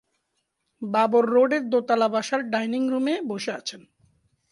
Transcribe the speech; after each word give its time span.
বাবর 0.81 1.25
রোডের 1.25 1.63
দোতলা 1.69 2.07
বাসার 2.07 2.41
ডাইনিং 2.49 2.81
রুমে 2.89 3.15
বসে 3.21 3.51
আছেন। 3.51 3.81